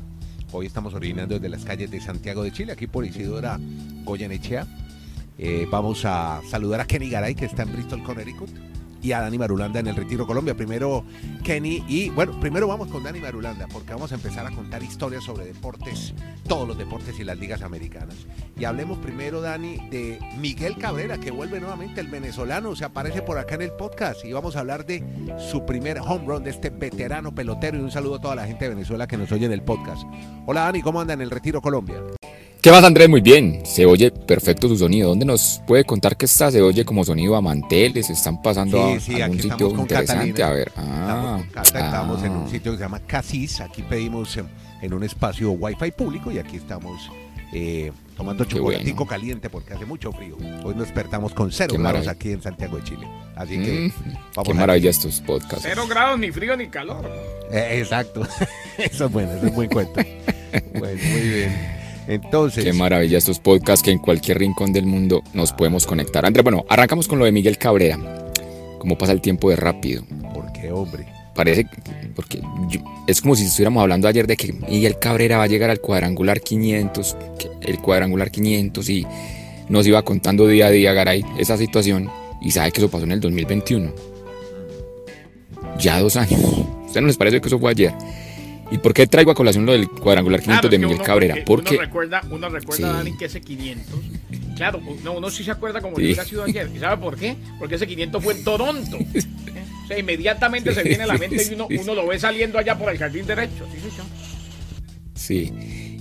[0.51, 3.61] Hoy estamos originando desde las calles de Santiago de Chile, aquí por Isidora
[4.05, 4.67] Goyenechea.
[5.37, 8.49] Eh, vamos a saludar a Kenny Garay, que está en Bristol, Connecticut,
[9.07, 10.57] y a Dani Marulanda en el Retiro Colombia.
[10.57, 11.05] Primero
[11.45, 15.23] Kenny y, bueno, primero vamos con Dani Marulanda, porque vamos a empezar a contar historias
[15.23, 16.13] sobre deportes,
[16.49, 18.17] todos los deportes y las ligas americanas.
[18.59, 23.39] Y hablemos primero, Dani, de Miguel Cabrera, que vuelve nuevamente el venezolano, se aparece por
[23.39, 25.05] acá en el podcast y vamos a hablar de
[25.39, 28.65] su primer home run de este veterano pelotero y un saludo a toda la gente
[28.65, 30.03] de Venezuela que nos oye en el podcast.
[30.47, 32.03] Hola Dani, ¿cómo anda en el Retiro Colombia?
[32.63, 33.09] ¿Qué más, Andrés?
[33.09, 33.63] Muy bien.
[33.65, 35.11] Se oye perfecto su sonido.
[35.11, 36.51] ¿Dónde nos puede contar que está?
[36.51, 38.11] Se oye como sonido a manteles.
[38.11, 40.33] Están pasando a Sí, sí, algún aquí sitio interesante.
[40.33, 40.47] Catalina.
[40.49, 40.73] A ver.
[40.77, 42.51] Ah, Estamos, Cata, estamos en un ah.
[42.51, 43.61] sitio que se llama Casis.
[43.61, 44.45] Aquí pedimos eh,
[44.83, 47.01] en un espacio wifi público y aquí estamos
[47.53, 49.11] eh, tomando Qué chocolatico bueno.
[49.11, 50.37] caliente porque hace mucho frío.
[50.65, 52.11] Hoy nos despertamos con cero Qué grados maravilla.
[52.11, 53.07] aquí en Santiago de Chile.
[53.37, 55.63] Así que Mm, vamos Qué a- maravilla estos podcasts.
[55.63, 57.09] Cero grados, ni frío ni calor.
[57.53, 58.27] Eh, exacto.
[58.79, 60.01] Eso es bueno, eso es buen cuento.
[60.75, 61.76] bueno, muy bien.
[62.09, 66.25] Entonces, Qué maravilla estos podcasts que en cualquier rincón del mundo nos podemos conectar.
[66.25, 67.99] Andrés, bueno, arrancamos con lo de Miguel Cabrera.
[68.79, 70.05] Cómo pasa el tiempo de rápido.
[70.33, 71.07] ¿por qué, hombre?
[71.35, 71.67] Parece,
[72.15, 75.69] porque yo- es como si estuviéramos hablando ayer de que Miguel Cabrera va a llegar
[75.71, 79.07] al cuadrangular 500, que el cuadrangular 500 y
[79.69, 82.09] nos iba contando día a día, Garay, esa situación
[82.41, 83.93] y sabe que eso pasó en el 2021.
[85.79, 86.41] Ya dos años.
[86.87, 87.93] ¿Usted no les parece que eso fue ayer?
[88.71, 91.35] ¿Y por qué traigo a colación lo del cuadrangular 500 Claro, de Miguel uno- Cabrera?
[91.47, 92.93] porque Porque uno recuerda, uno recuerda Sí.
[92.97, 94.01] Dani, que ese 500.
[94.57, 96.03] Claro, uno, uno sí se acuerda como Sí.
[96.03, 96.69] si hubiera sido ayer.
[96.75, 97.37] ¿Y sabe por qué?
[97.59, 98.97] Porque ese 500 fue en Toronto.
[99.15, 99.23] ¿eh?
[99.85, 102.77] O sea, inmediatamente se viene a la mente y uno, uno lo ve saliendo allá
[102.77, 103.67] por el jardín derecho.
[105.15, 105.53] Sí.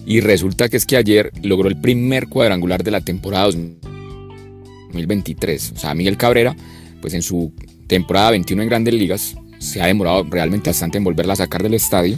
[0.08, 5.74] Y resulta que es que ayer logró el primer cuadrangular de la temporada 2023.
[5.76, 6.56] O sea, Miguel Cabrera,
[7.02, 7.54] pues en su
[7.88, 11.74] temporada 21 en Grandes Ligas, se ha demorado realmente bastante en volverla a sacar del
[11.76, 12.18] estadio.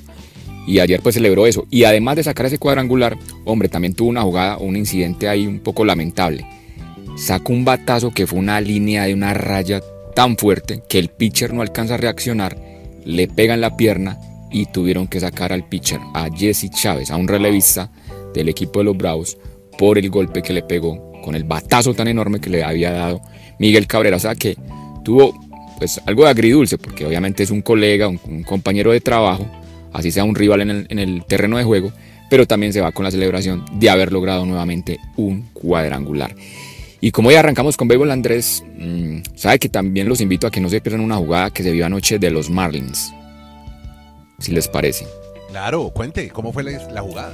[0.67, 1.65] Y ayer pues celebró eso.
[1.71, 5.59] Y además de sacar ese cuadrangular, hombre, también tuvo una jugada, un incidente ahí un
[5.59, 6.45] poco lamentable.
[7.17, 9.81] Sacó un batazo que fue una línea de una raya
[10.13, 12.57] tan fuerte que el pitcher no alcanza a reaccionar,
[13.05, 14.19] le pega en la pierna
[14.51, 17.89] y tuvieron que sacar al pitcher, a Jesse Chávez, a un relevista
[18.33, 19.37] del equipo de los Bravos,
[19.77, 23.21] por el golpe que le pegó con el batazo tan enorme que le había dado
[23.57, 24.17] Miguel Cabrera.
[24.17, 24.57] O sea que
[25.03, 25.33] tuvo
[25.77, 29.45] pues algo de agridulce, porque obviamente es un colega, un compañero de trabajo,
[29.93, 31.91] así sea un rival en el, en el terreno de juego,
[32.29, 36.35] pero también se va con la celebración de haber logrado nuevamente un cuadrangular.
[36.99, 40.59] Y como ya arrancamos con béisbol, Andrés, mm, sabe que también los invito a que
[40.59, 43.11] no se pierdan una jugada que se vio anoche de los Marlins,
[44.39, 45.05] si les parece.
[45.49, 47.31] Claro, cuente, ¿cómo fue la, la jugada?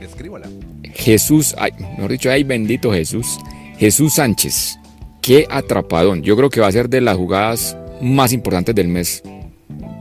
[0.00, 0.48] Descríbala.
[0.94, 3.38] Jesús, ay, mejor dicho, ay bendito Jesús,
[3.78, 4.78] Jesús Sánchez,
[5.22, 6.22] qué atrapadón.
[6.22, 9.22] Yo creo que va a ser de las jugadas más importantes del mes,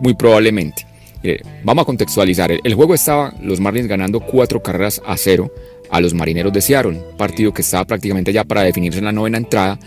[0.01, 0.85] muy probablemente.
[1.25, 2.51] Mire, vamos a contextualizar.
[2.51, 5.51] El, juego estaba los Marlins ganando cuatro carreras a cero
[5.89, 9.39] a los Marineros de Seattle, partido que estaba prácticamente ya para definirse en la novena
[9.39, 9.79] entrada,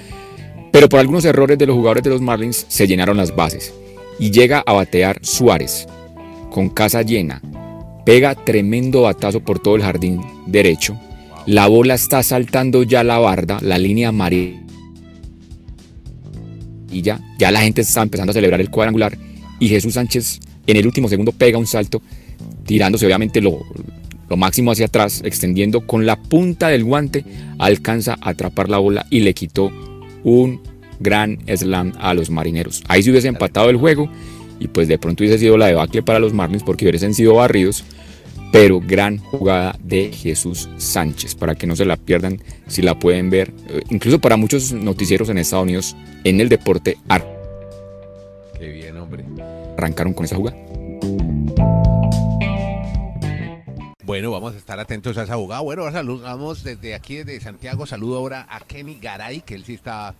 [0.73, 3.73] pero por algunos errores de los jugadores de los Marlins se llenaron las bases
[4.19, 5.87] y llega a batear Suárez
[6.51, 7.41] con casa llena,
[8.05, 10.99] pega tremendo batazo por todo el jardín derecho.
[11.47, 14.61] La bola está saltando ya la barda, la línea amarilla.
[16.91, 19.17] Y ya, ya la gente está empezando a celebrar el cuadrangular.
[19.61, 22.01] Y Jesús Sánchez en el último segundo pega un salto,
[22.65, 23.59] tirándose obviamente lo,
[24.29, 27.25] lo máximo hacia atrás, extendiendo con la punta del guante,
[27.59, 29.73] alcanza a atrapar la bola y le quitó
[30.25, 30.61] un
[31.01, 32.83] gran slam a los marineros.
[32.89, 34.11] Ahí se hubiese empatado el juego
[34.61, 37.85] y pues de pronto hubiese sido la debacle para los Marlins porque hubiesen sido barridos.
[38.51, 43.29] Pero gran jugada de Jesús Sánchez, para que no se la pierdan si la pueden
[43.29, 43.53] ver.
[43.69, 47.38] Eh, Incluso para muchos noticieros en Estados Unidos, en el deporte, ar- Qué bien, hombre.
[49.79, 50.57] Arrancaron con esa jugada.
[54.05, 55.61] Bueno, vamos a estar atentos a esa jugada.
[55.61, 57.87] Bueno, saludamos desde aquí, desde Santiago.
[57.87, 60.15] Saludo ahora a Kenny Garay, que él sí está a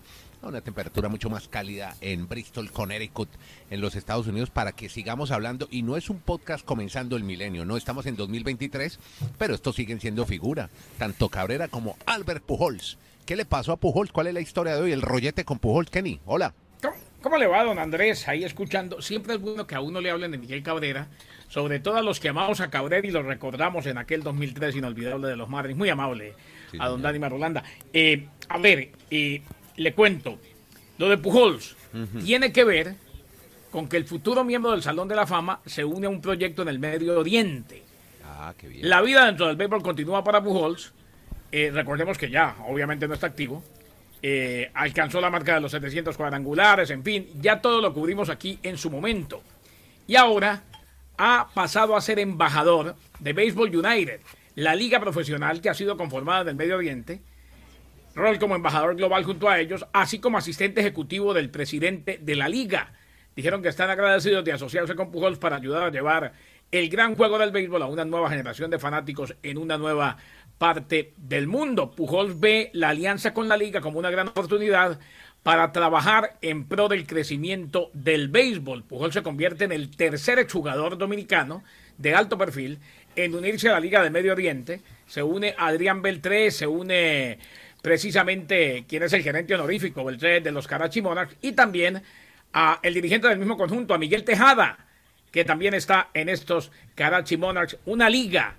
[0.47, 3.29] una temperatura mucho más cálida en Bristol, Connecticut,
[3.69, 5.67] en los Estados Unidos, para que sigamos hablando.
[5.71, 8.99] Y no es un podcast comenzando el milenio, no estamos en 2023,
[9.37, 12.97] pero estos siguen siendo figura, tanto Cabrera como Albert Pujols.
[13.25, 14.11] ¿Qué le pasó a Pujols?
[14.11, 14.91] ¿Cuál es la historia de hoy?
[14.91, 16.19] El rollete con Pujols, Kenny.
[16.25, 16.53] Hola.
[17.21, 18.27] ¿Cómo, le va, don Andrés?
[18.27, 19.01] Ahí escuchando.
[19.01, 21.07] Siempre es bueno que a uno le hablen de Miguel Cabrera,
[21.49, 25.27] sobre todo a los que amamos a Cabrera y lo recordamos en aquel 2003 inolvidable
[25.27, 25.77] de los Marlins.
[25.77, 26.33] Muy amable
[26.79, 27.63] a don Dani Marolanda.
[27.91, 29.41] Eh, a ver, eh,
[29.75, 30.39] le cuento.
[30.97, 31.75] Lo de Pujols
[32.23, 32.95] tiene que ver
[33.71, 36.61] con que el futuro miembro del Salón de la Fama se une a un proyecto
[36.61, 37.83] en el Medio Oriente.
[38.25, 38.89] Ah, qué bien.
[38.89, 40.93] La vida dentro del béisbol continúa para Pujols.
[41.51, 43.63] Eh, recordemos que ya, obviamente, no está activo.
[44.21, 48.59] Eh, alcanzó la marca de los 700 cuadrangulares, en fin, ya todo lo cubrimos aquí
[48.63, 49.41] en su momento.
[50.07, 50.63] Y ahora
[51.17, 54.19] ha pasado a ser embajador de Baseball United,
[54.55, 57.21] la liga profesional que ha sido conformada del Medio Oriente,
[58.15, 62.49] rol como embajador global junto a ellos, así como asistente ejecutivo del presidente de la
[62.49, 62.93] liga.
[63.35, 66.33] Dijeron que están agradecidos de asociarse con Pujols para ayudar a llevar
[66.71, 70.17] el gran juego del béisbol a una nueva generación de fanáticos en una nueva
[70.59, 71.91] parte del mundo.
[71.91, 74.99] Pujols ve la alianza con la liga como una gran oportunidad
[75.41, 78.83] para trabajar en pro del crecimiento del béisbol.
[78.83, 81.63] Pujols se convierte en el tercer exjugador dominicano
[81.97, 82.77] de alto perfil
[83.15, 84.81] en unirse a la Liga de Medio Oriente.
[85.07, 87.39] Se une Adrián Beltré, se une
[87.81, 92.03] precisamente quien es el gerente honorífico Beltré de los Karachi Monarchs y también
[92.51, 94.85] a el dirigente del mismo conjunto, a Miguel Tejada,
[95.31, 98.55] que también está en estos Karachi Monarchs, una liga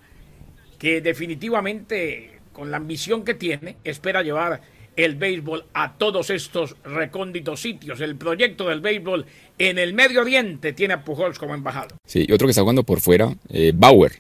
[0.81, 4.63] que definitivamente con la ambición que tiene espera llevar
[4.97, 8.01] el béisbol a todos estos recónditos sitios.
[8.01, 9.27] El proyecto del béisbol
[9.59, 11.95] en el Medio Oriente tiene a Pujols como embajador.
[12.07, 14.13] Sí, y otro que está jugando por fuera, eh, Bauer,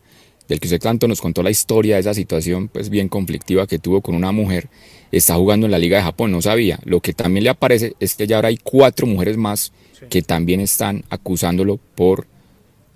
[0.48, 3.78] del que usted tanto nos contó la historia de esa situación pues bien conflictiva que
[3.78, 4.68] tuvo con una mujer,
[5.10, 6.78] está jugando en la Liga de Japón, no sabía.
[6.84, 9.72] Lo que también le aparece es que ya ahora hay cuatro mujeres más
[10.10, 12.26] que también están acusándolo por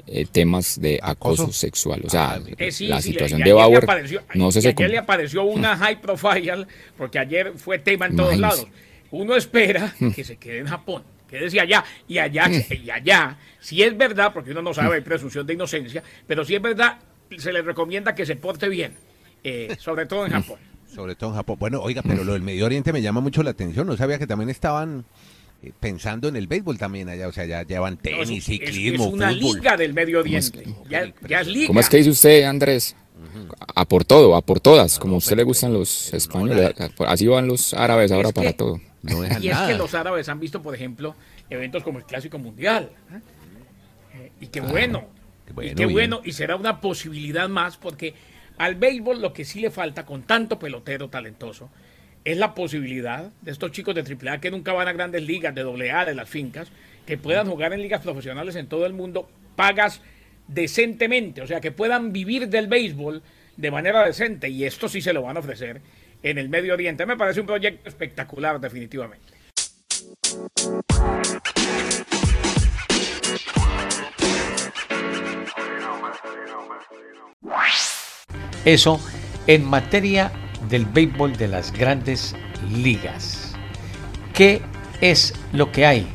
[0.07, 2.03] eh, temas de acoso, sexual.
[2.05, 4.99] O sea, Eh, sí, la sí, situación le- de Bauer apareció- no sé ayer le
[4.99, 8.63] apareció una high profile, porque ayer fue tema en todos Imagínese.
[8.67, 8.79] lados.
[9.11, 13.97] Uno espera que se quede en Japón, quédese allá, y allá, y allá, si es
[13.97, 16.99] verdad, porque uno no sabe, hay presunción de inocencia, pero si es verdad,
[17.39, 18.93] se le recomienda que se porte bien,
[19.43, 20.59] eh, sobre todo en Japón.
[20.95, 21.57] Sobre todo en Japón.
[21.59, 23.85] Bueno, oiga, pero lo del Medio Oriente me llama mucho la atención.
[23.87, 25.44] No sabía que también estaban eh,
[25.81, 27.29] pensando en el béisbol también allá.
[27.29, 29.57] O sea, ya llevan tenis, es- es- ciclismo, es una fútbol.
[29.57, 31.67] liga del Medio Oriente, ya, ya es liga.
[31.69, 32.97] ¿Cómo es que dice usted, Andrés?
[33.75, 36.75] A por todo, a por todas, como a usted le gustan los españoles,
[37.07, 38.81] así van los árabes ahora Es para que- todo.
[39.41, 41.15] y es que los árabes han visto, por ejemplo,
[41.49, 42.91] eventos como el Clásico Mundial.
[43.13, 43.21] ¿eh?
[44.15, 45.07] Eh, y qué bueno.
[45.55, 45.93] bueno, y qué bien.
[45.93, 46.21] bueno.
[46.25, 48.15] Y será una posibilidad más porque
[48.59, 51.71] al béisbol lo que sí le falta con tanto pelotero talentoso
[52.25, 55.91] es la posibilidad de estos chicos de AAA que nunca van a grandes ligas, de
[55.91, 56.69] AA, de las fincas,
[57.07, 60.01] que puedan jugar en ligas profesionales en todo el mundo, pagas
[60.49, 63.23] decentemente, o sea, que puedan vivir del béisbol
[63.57, 64.49] de manera decente.
[64.49, 65.81] Y esto sí se lo van a ofrecer
[66.23, 67.05] en el Medio Oriente.
[67.05, 69.35] Me parece un proyecto espectacular, definitivamente.
[78.65, 78.99] Eso
[79.47, 80.33] en materia
[80.69, 82.35] del béisbol de las grandes
[82.71, 83.55] ligas.
[84.33, 84.63] ¿Qué
[85.01, 86.07] es lo que hay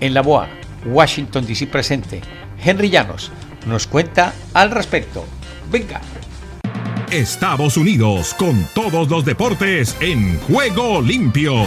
[0.00, 0.48] en la BOA,
[0.86, 2.20] Washington DC presente?
[2.62, 3.30] Henry Llanos
[3.66, 5.24] nos cuenta al respecto.
[5.70, 6.00] Venga.
[7.10, 11.62] Estados Unidos con todos los deportes en juego limpio.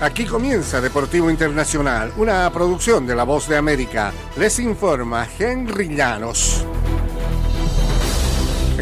[0.00, 4.12] Aquí comienza Deportivo Internacional, una producción de La Voz de América.
[4.36, 6.66] Les informa Henry Llanos.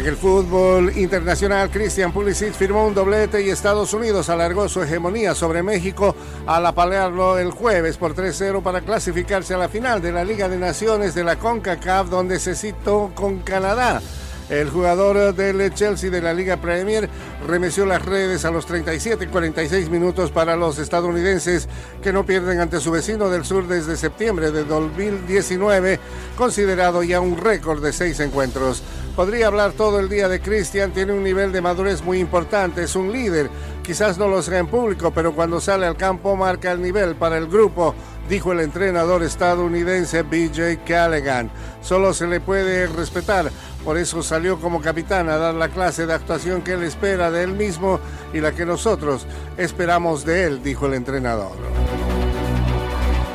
[0.05, 5.63] El fútbol internacional, Christian Pulisic firmó un doblete y Estados Unidos alargó su hegemonía sobre
[5.63, 6.15] México
[6.45, 10.59] al apalearlo el jueves por 3-0 para clasificarse a la final de la Liga de
[10.59, 13.99] Naciones de la CONCACAF, donde se citó con Canadá.
[14.49, 17.09] El jugador del Chelsea de la Liga Premier
[17.47, 21.67] remeció las redes a los 37 y 46 minutos para los estadounidenses
[22.03, 25.99] que no pierden ante su vecino del sur desde septiembre de 2019,
[26.37, 28.83] considerado ya un récord de seis encuentros.
[29.15, 32.95] Podría hablar todo el día de Cristian, tiene un nivel de madurez muy importante, es
[32.95, 33.49] un líder,
[33.81, 37.37] quizás no lo sea en público, pero cuando sale al campo marca el nivel para
[37.37, 37.95] el grupo,
[38.29, 41.49] dijo el entrenador estadounidense BJ Callaghan.
[41.81, 43.51] Solo se le puede respetar,
[43.85, 47.43] por eso salió como capitán a dar la clase de actuación que él espera de
[47.43, 47.99] él mismo
[48.33, 49.27] y la que nosotros
[49.57, 51.55] esperamos de él, dijo el entrenador.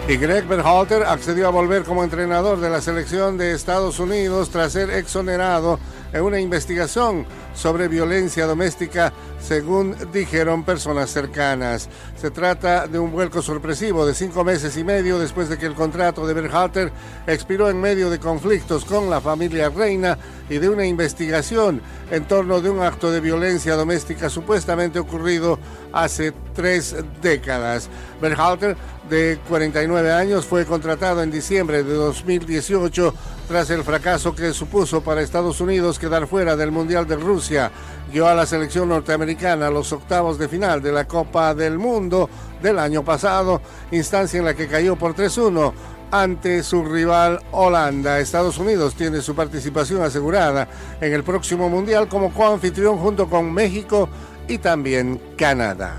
[0.08, 4.72] Y Greg Berhalter accedió a volver como entrenador de la selección de Estados Unidos tras
[4.72, 5.78] ser exonerado
[6.12, 11.88] en una investigación sobre violencia doméstica, según dijeron personas cercanas.
[12.16, 15.74] Se trata de un vuelco sorpresivo de cinco meses y medio después de que el
[15.74, 16.92] contrato de Berhalter
[17.26, 21.80] expiró en medio de conflictos con la familia reina y de una investigación
[22.10, 25.58] en torno de un acto de violencia doméstica supuestamente ocurrido
[25.92, 27.88] hace tres décadas.
[28.20, 28.76] Berhalter,
[29.10, 33.12] de 49 años, fue contratado en diciembre de 2018
[33.48, 37.72] tras el fracaso que supuso para Estados Unidos quedar fuera del Mundial de Rusia.
[38.12, 42.30] Guió a la selección norteamericana los octavos de final de la Copa del Mundo
[42.62, 45.72] del año pasado, instancia en la que cayó por 3-1
[46.12, 48.20] ante su rival Holanda.
[48.20, 50.68] Estados Unidos tiene su participación asegurada
[51.00, 54.08] en el próximo Mundial como coanfitrión junto con México
[54.46, 55.96] y también Canadá.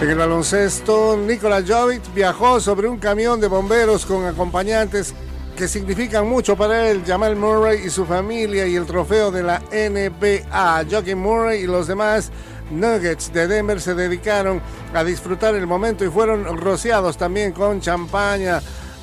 [0.00, 5.12] En el baloncesto, Nikola Jovic viajó sobre un camión de bomberos con acompañantes
[5.56, 9.58] que significan mucho para él, Jamal Murray y su familia y el trofeo de la
[9.72, 10.84] NBA.
[10.88, 12.30] Joaquin Murray y los demás
[12.70, 14.62] Nuggets de Denver se dedicaron
[14.94, 18.62] a disfrutar el momento y fueron rociados también con champaña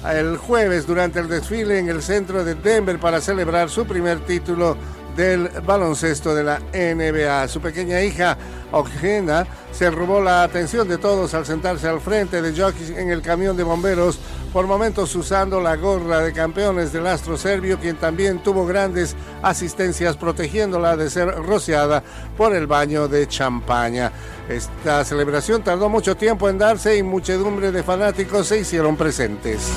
[0.09, 4.77] el jueves durante el desfile en el centro de Denver para celebrar su primer título
[5.15, 7.47] del baloncesto de la NBA.
[7.47, 8.37] Su pequeña hija,
[8.71, 13.21] Ojena, se robó la atención de todos al sentarse al frente de Jokic en el
[13.21, 14.19] camión de bomberos,
[14.51, 20.15] por momentos usando la gorra de campeones del astro serbio, quien también tuvo grandes asistencias
[20.15, 22.03] protegiéndola de ser rociada
[22.37, 24.11] por el baño de champaña.
[24.47, 29.71] Esta celebración tardó mucho tiempo en darse y muchedumbre de fanáticos se hicieron presentes.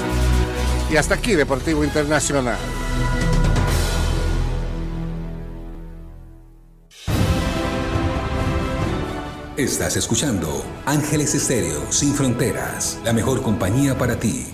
[0.90, 2.56] Y hasta aquí Deportivo Internacional.
[9.58, 14.46] Estás escuchando Ángeles Estéreo Sin Fronteras, la mejor compañía para ti.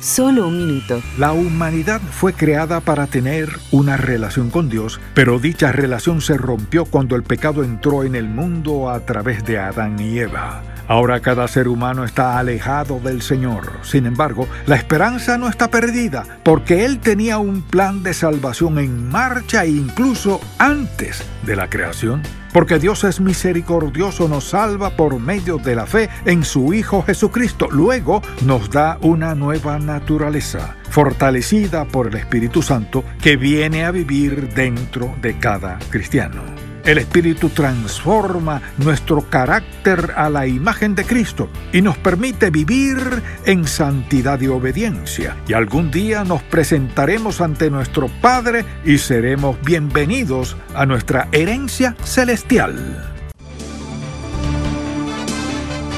[0.00, 1.00] Solo un minuto.
[1.16, 6.86] La humanidad fue creada para tener una relación con Dios, pero dicha relación se rompió
[6.86, 10.64] cuando el pecado entró en el mundo a través de Adán y Eva.
[10.88, 13.70] Ahora cada ser humano está alejado del Señor.
[13.82, 19.06] Sin embargo, la esperanza no está perdida, porque Él tenía un plan de salvación en
[19.10, 22.22] marcha incluso antes de la creación.
[22.54, 27.68] Porque Dios es misericordioso, nos salva por medio de la fe en su Hijo Jesucristo.
[27.70, 34.54] Luego nos da una nueva naturaleza, fortalecida por el Espíritu Santo, que viene a vivir
[34.54, 36.67] dentro de cada cristiano.
[36.88, 42.96] El Espíritu transforma nuestro carácter a la imagen de Cristo y nos permite vivir
[43.44, 45.36] en santidad y obediencia.
[45.46, 53.06] Y algún día nos presentaremos ante nuestro Padre y seremos bienvenidos a nuestra herencia celestial.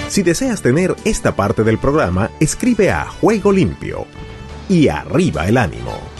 [0.09, 4.09] Si deseas tener esta parte del programa, escribe a Juego Limpio
[4.69, 6.20] y arriba el ánimo.